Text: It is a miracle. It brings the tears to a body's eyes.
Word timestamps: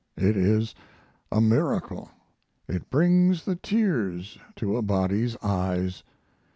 It 0.17 0.35
is 0.35 0.73
a 1.31 1.39
miracle. 1.41 2.09
It 2.67 2.89
brings 2.89 3.45
the 3.45 3.55
tears 3.55 4.39
to 4.55 4.75
a 4.75 4.81
body's 4.81 5.37
eyes. 5.43 6.01